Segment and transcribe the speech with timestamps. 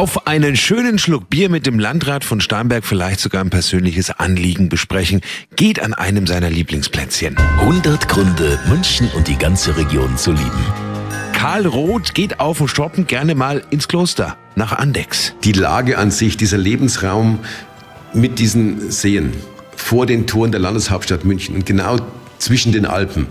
[0.00, 4.70] Auf einen schönen Schluck Bier mit dem Landrat von Starnberg vielleicht sogar ein persönliches Anliegen
[4.70, 5.20] besprechen,
[5.56, 7.36] geht an einem seiner Lieblingsplätzchen.
[7.36, 10.64] 100 Gründe, München und die ganze Region zu lieben.
[11.34, 15.34] Karl Roth geht auf und Shoppen gerne mal ins Kloster, nach Andex.
[15.44, 17.40] Die Lage an sich, dieser Lebensraum
[18.14, 19.34] mit diesen Seen
[19.76, 21.98] vor den Toren der Landeshauptstadt München und genau
[22.38, 23.26] zwischen den Alpen,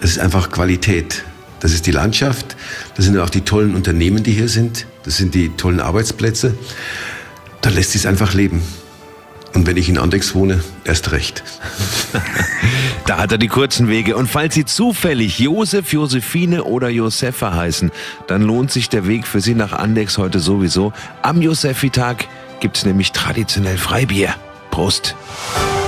[0.00, 1.22] das ist einfach Qualität.
[1.62, 2.56] Das ist die Landschaft,
[2.96, 6.56] das sind auch die tollen Unternehmen, die hier sind, das sind die tollen Arbeitsplätze.
[7.60, 8.62] Da lässt sich einfach leben.
[9.54, 11.44] Und wenn ich in Andex wohne, erst recht.
[13.06, 14.16] da hat er die kurzen Wege.
[14.16, 17.92] Und falls Sie zufällig Josef, Josephine oder Josefa heißen,
[18.26, 20.92] dann lohnt sich der Weg für Sie nach Andex heute sowieso.
[21.22, 22.26] Am Josefi-Tag
[22.58, 24.34] gibt es nämlich traditionell Freibier.
[24.72, 25.14] Prost!